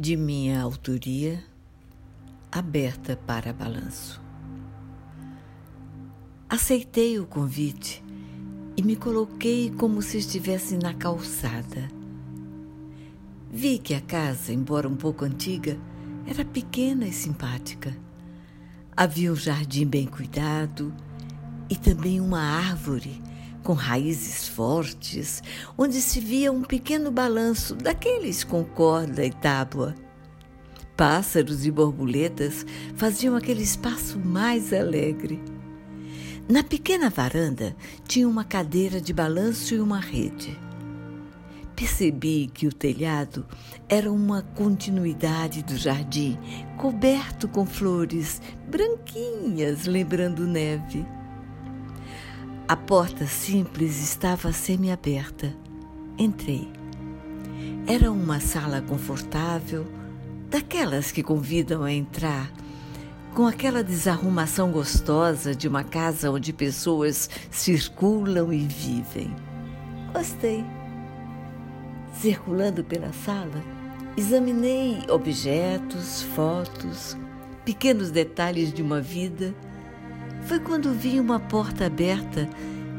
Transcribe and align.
de 0.00 0.16
minha 0.16 0.62
autoria, 0.62 1.44
aberta 2.50 3.18
para 3.26 3.52
balanço. 3.52 4.18
Aceitei 6.48 7.18
o 7.18 7.26
convite 7.26 8.02
e 8.78 8.82
me 8.82 8.96
coloquei 8.96 9.70
como 9.72 10.00
se 10.00 10.16
estivesse 10.16 10.78
na 10.78 10.94
calçada. 10.94 11.86
Vi 13.52 13.78
que 13.78 13.92
a 13.92 14.00
casa, 14.00 14.54
embora 14.54 14.88
um 14.88 14.96
pouco 14.96 15.26
antiga, 15.26 15.78
era 16.26 16.46
pequena 16.46 17.06
e 17.06 17.12
simpática. 17.12 17.94
Havia 18.96 19.30
um 19.30 19.36
jardim 19.36 19.84
bem 19.84 20.06
cuidado 20.06 20.94
e 21.68 21.76
também 21.76 22.22
uma 22.22 22.40
árvore 22.40 23.20
com 23.62 23.72
raízes 23.72 24.48
fortes, 24.48 25.42
onde 25.76 26.00
se 26.00 26.20
via 26.20 26.50
um 26.50 26.62
pequeno 26.62 27.10
balanço 27.10 27.74
daqueles 27.74 28.44
com 28.44 28.64
corda 28.64 29.24
e 29.24 29.30
tábua. 29.30 29.94
Pássaros 30.96 31.64
e 31.64 31.70
borboletas 31.70 32.66
faziam 32.94 33.34
aquele 33.34 33.62
espaço 33.62 34.18
mais 34.18 34.72
alegre. 34.72 35.42
Na 36.48 36.62
pequena 36.62 37.08
varanda 37.08 37.76
tinha 38.06 38.28
uma 38.28 38.44
cadeira 38.44 39.00
de 39.00 39.12
balanço 39.12 39.74
e 39.74 39.80
uma 39.80 40.00
rede. 40.00 40.58
Percebi 41.76 42.50
que 42.52 42.66
o 42.66 42.72
telhado 42.72 43.46
era 43.88 44.12
uma 44.12 44.42
continuidade 44.42 45.62
do 45.62 45.78
jardim, 45.78 46.38
coberto 46.76 47.48
com 47.48 47.64
flores 47.64 48.42
branquinhas, 48.68 49.86
lembrando 49.86 50.46
neve. 50.46 51.06
A 52.70 52.76
porta 52.76 53.26
simples 53.26 54.00
estava 54.00 54.52
semi-aberta. 54.52 55.52
Entrei. 56.16 56.68
Era 57.84 58.12
uma 58.12 58.38
sala 58.38 58.80
confortável, 58.80 59.84
daquelas 60.48 61.10
que 61.10 61.20
convidam 61.20 61.82
a 61.82 61.92
entrar, 61.92 62.48
com 63.34 63.44
aquela 63.44 63.82
desarrumação 63.82 64.70
gostosa 64.70 65.52
de 65.52 65.66
uma 65.66 65.82
casa 65.82 66.30
onde 66.30 66.52
pessoas 66.52 67.28
circulam 67.50 68.52
e 68.52 68.60
vivem. 68.60 69.34
Gostei. 70.14 70.64
Circulando 72.20 72.84
pela 72.84 73.12
sala, 73.12 73.64
examinei 74.16 75.02
objetos, 75.08 76.22
fotos, 76.36 77.16
pequenos 77.64 78.12
detalhes 78.12 78.72
de 78.72 78.80
uma 78.80 79.00
vida 79.00 79.52
foi 80.42 80.58
quando 80.60 80.92
vi 80.92 81.20
uma 81.20 81.38
porta 81.38 81.86
aberta 81.86 82.48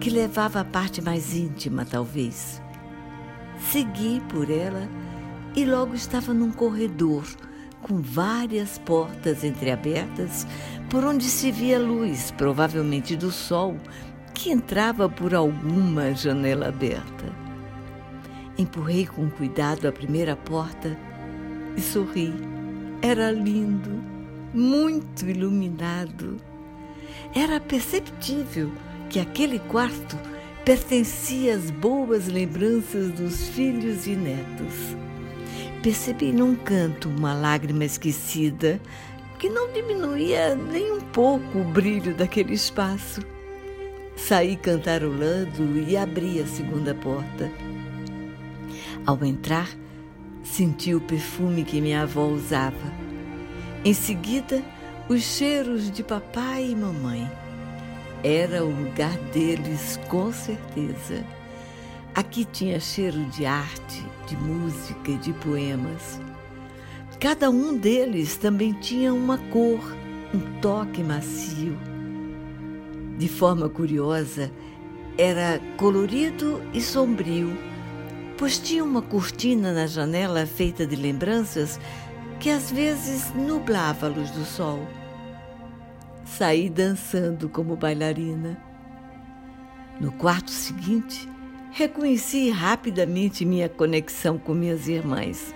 que 0.00 0.10
levava 0.10 0.60
à 0.60 0.64
parte 0.64 1.02
mais 1.02 1.34
íntima, 1.34 1.84
talvez. 1.84 2.62
Segui 3.70 4.20
por 4.28 4.50
ela 4.50 4.88
e 5.56 5.64
logo 5.64 5.94
estava 5.94 6.32
num 6.32 6.52
corredor 6.52 7.24
com 7.82 8.00
várias 8.00 8.78
portas 8.78 9.44
entreabertas 9.44 10.46
por 10.90 11.04
onde 11.04 11.24
se 11.24 11.50
via 11.50 11.78
luz, 11.78 12.30
provavelmente 12.32 13.16
do 13.16 13.30
sol, 13.30 13.76
que 14.34 14.50
entrava 14.50 15.08
por 15.08 15.34
alguma 15.34 16.14
janela 16.14 16.68
aberta. 16.68 17.26
Empurrei 18.56 19.06
com 19.06 19.28
cuidado 19.30 19.86
a 19.86 19.92
primeira 19.92 20.34
porta 20.36 20.96
e 21.76 21.80
sorri. 21.80 22.32
Era 23.02 23.30
lindo, 23.30 24.02
muito 24.52 25.28
iluminado. 25.28 26.47
Era 27.34 27.60
perceptível 27.60 28.72
que 29.08 29.18
aquele 29.18 29.58
quarto 29.58 30.16
pertencia 30.64 31.54
às 31.54 31.70
boas 31.70 32.26
lembranças 32.26 33.10
dos 33.12 33.48
filhos 33.48 34.06
e 34.06 34.14
netos. 34.14 34.96
Percebi 35.82 36.32
num 36.32 36.54
canto 36.54 37.08
uma 37.08 37.32
lágrima 37.32 37.84
esquecida 37.84 38.80
que 39.38 39.48
não 39.48 39.72
diminuía 39.72 40.54
nem 40.54 40.92
um 40.92 41.00
pouco 41.00 41.58
o 41.58 41.64
brilho 41.64 42.14
daquele 42.14 42.54
espaço. 42.54 43.22
Saí 44.16 44.56
cantarolando 44.56 45.78
e 45.78 45.96
abri 45.96 46.40
a 46.40 46.46
segunda 46.46 46.94
porta. 46.94 47.50
Ao 49.06 49.24
entrar, 49.24 49.70
senti 50.42 50.94
o 50.94 51.00
perfume 51.00 51.62
que 51.62 51.80
minha 51.80 52.02
avó 52.02 52.26
usava. 52.26 52.92
Em 53.84 53.94
seguida, 53.94 54.62
os 55.08 55.22
cheiros 55.22 55.90
de 55.90 56.02
papai 56.02 56.70
e 56.70 56.76
mamãe. 56.76 57.30
Era 58.22 58.62
o 58.62 58.68
lugar 58.68 59.16
deles, 59.32 59.98
com 60.08 60.30
certeza. 60.30 61.24
Aqui 62.14 62.44
tinha 62.44 62.78
cheiro 62.78 63.24
de 63.26 63.46
arte, 63.46 64.04
de 64.26 64.36
música 64.36 65.12
de 65.14 65.32
poemas. 65.32 66.20
Cada 67.18 67.48
um 67.48 67.76
deles 67.76 68.36
também 68.36 68.74
tinha 68.74 69.14
uma 69.14 69.38
cor, 69.38 69.80
um 70.34 70.60
toque 70.60 71.02
macio. 71.02 71.78
De 73.16 73.28
forma 73.28 73.68
curiosa, 73.68 74.52
era 75.16 75.58
colorido 75.78 76.60
e 76.74 76.82
sombrio, 76.82 77.56
pois 78.36 78.58
tinha 78.58 78.84
uma 78.84 79.00
cortina 79.00 79.72
na 79.72 79.86
janela 79.86 80.44
feita 80.44 80.86
de 80.86 80.96
lembranças 80.96 81.80
que 82.40 82.50
às 82.50 82.70
vezes 82.70 83.32
nublava 83.34 84.06
a 84.06 84.08
luz 84.08 84.30
do 84.30 84.44
sol. 84.44 84.86
Saí 86.24 86.68
dançando 86.70 87.48
como 87.48 87.74
bailarina. 87.74 88.56
No 90.00 90.12
quarto 90.12 90.50
seguinte, 90.50 91.28
reconheci 91.72 92.50
rapidamente 92.50 93.44
minha 93.44 93.68
conexão 93.68 94.38
com 94.38 94.54
minhas 94.54 94.86
irmãs. 94.86 95.52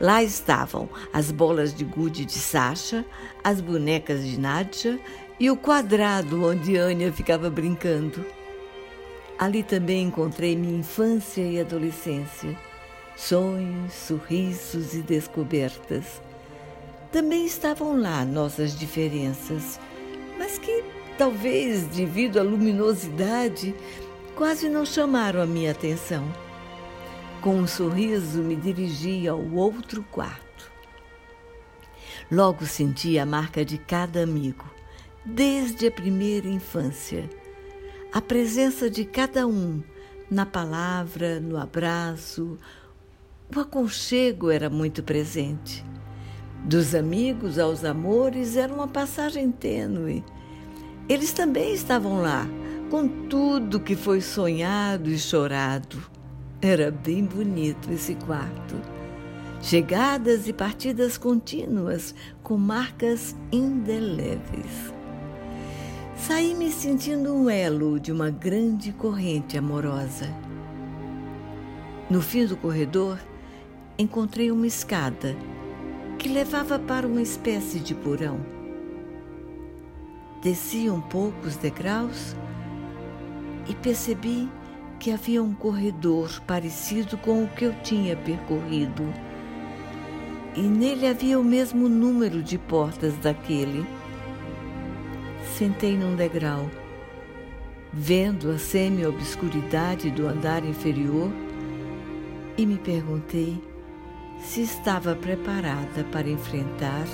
Lá 0.00 0.22
estavam 0.22 0.88
as 1.12 1.30
bolas 1.30 1.74
de 1.74 1.84
gude 1.84 2.24
de 2.24 2.38
Sasha, 2.38 3.04
as 3.42 3.60
bonecas 3.60 4.24
de 4.24 4.40
Nadja 4.40 4.98
e 5.38 5.50
o 5.50 5.56
quadrado 5.56 6.42
onde 6.42 6.78
Anya 6.78 7.12
ficava 7.12 7.50
brincando. 7.50 8.24
Ali 9.38 9.62
também 9.62 10.06
encontrei 10.06 10.56
minha 10.56 10.78
infância 10.78 11.42
e 11.42 11.60
adolescência 11.60 12.56
sonhos, 13.16 13.92
sorrisos 13.92 14.94
e 14.94 15.02
descobertas. 15.02 16.22
Também 17.12 17.46
estavam 17.46 18.00
lá 18.00 18.24
nossas 18.24 18.76
diferenças, 18.76 19.78
mas 20.38 20.58
que, 20.58 20.82
talvez 21.16 21.84
devido 21.86 22.38
à 22.38 22.42
luminosidade, 22.42 23.74
quase 24.34 24.68
não 24.68 24.84
chamaram 24.84 25.40
a 25.40 25.46
minha 25.46 25.70
atenção. 25.70 26.24
Com 27.40 27.56
um 27.56 27.66
sorriso, 27.66 28.42
me 28.42 28.56
dirigi 28.56 29.28
ao 29.28 29.40
outro 29.52 30.02
quarto. 30.10 30.72
Logo 32.32 32.66
senti 32.66 33.18
a 33.18 33.26
marca 33.26 33.64
de 33.64 33.78
cada 33.78 34.22
amigo, 34.22 34.64
desde 35.24 35.86
a 35.86 35.90
primeira 35.90 36.48
infância. 36.48 37.28
A 38.12 38.20
presença 38.20 38.88
de 38.88 39.04
cada 39.04 39.46
um 39.46 39.82
na 40.30 40.46
palavra, 40.46 41.38
no 41.38 41.58
abraço, 41.58 42.58
o 43.52 43.60
aconchego 43.60 44.50
era 44.50 44.70
muito 44.70 45.02
presente. 45.02 45.84
Dos 46.64 46.94
amigos 46.94 47.58
aos 47.58 47.84
amores 47.84 48.56
era 48.56 48.72
uma 48.72 48.88
passagem 48.88 49.50
tênue. 49.50 50.24
Eles 51.08 51.32
também 51.32 51.74
estavam 51.74 52.22
lá, 52.22 52.46
com 52.90 53.06
tudo 53.28 53.80
que 53.80 53.94
foi 53.94 54.20
sonhado 54.20 55.10
e 55.10 55.18
chorado. 55.18 56.02
Era 56.62 56.90
bem 56.90 57.24
bonito 57.24 57.92
esse 57.92 58.14
quarto. 58.14 58.80
Chegadas 59.60 60.48
e 60.48 60.52
partidas 60.52 61.18
contínuas, 61.18 62.14
com 62.42 62.56
marcas 62.56 63.36
indeléveis. 63.52 64.92
Saí 66.16 66.54
me 66.54 66.70
sentindo 66.70 67.34
um 67.34 67.50
elo 67.50 68.00
de 68.00 68.10
uma 68.10 68.30
grande 68.30 68.92
corrente 68.92 69.58
amorosa. 69.58 70.28
No 72.08 72.22
fim 72.22 72.46
do 72.46 72.56
corredor, 72.56 73.18
encontrei 73.96 74.50
uma 74.50 74.66
escada 74.66 75.36
que 76.18 76.28
levava 76.28 76.78
para 76.78 77.06
uma 77.06 77.22
espécie 77.22 77.78
de 77.78 77.94
porão. 77.94 78.40
Desci 80.42 80.90
um 80.90 81.00
pouco 81.00 81.46
os 81.46 81.56
degraus 81.56 82.34
e 83.68 83.74
percebi 83.74 84.48
que 84.98 85.12
havia 85.12 85.42
um 85.42 85.54
corredor 85.54 86.40
parecido 86.46 87.16
com 87.16 87.44
o 87.44 87.48
que 87.48 87.64
eu 87.64 87.74
tinha 87.82 88.16
percorrido. 88.16 89.04
E 90.56 90.60
nele 90.60 91.06
havia 91.06 91.38
o 91.38 91.44
mesmo 91.44 91.88
número 91.88 92.42
de 92.42 92.58
portas 92.58 93.14
daquele. 93.18 93.86
Sentei 95.56 95.96
num 95.96 96.16
degrau, 96.16 96.68
vendo 97.92 98.50
a 98.50 98.58
semi-obscuridade 98.58 100.10
do 100.10 100.26
andar 100.26 100.64
inferior, 100.64 101.30
e 102.56 102.66
me 102.66 102.78
perguntei 102.78 103.60
se 104.40 104.62
estava 104.62 105.14
preparada 105.14 106.04
para 106.12 106.28
enfrentar 106.28 107.06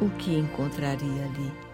o 0.00 0.08
que 0.10 0.34
encontraria 0.34 1.24
ali. 1.24 1.71